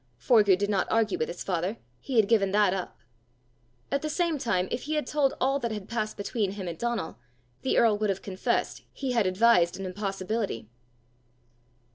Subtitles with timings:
[0.19, 1.77] Forgue did not argue with his father.
[1.99, 2.97] He had given that up.
[3.91, 6.75] At the same time, if he had told all that had passed between him and
[6.75, 7.19] Donal,
[7.61, 10.67] the earl would have confessed he had advised an impossibility.